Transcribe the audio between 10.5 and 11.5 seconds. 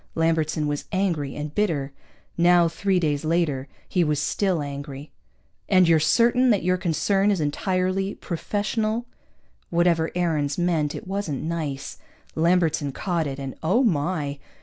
meant, it wasn't